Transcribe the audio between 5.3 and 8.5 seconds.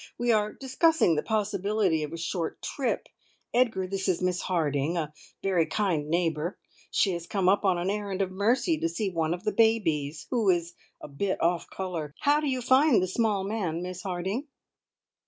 very kind neighbour. She has come up on an errand of